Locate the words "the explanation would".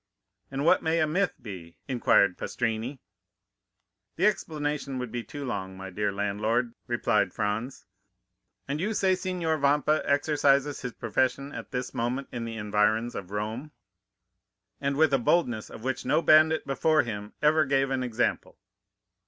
4.15-5.11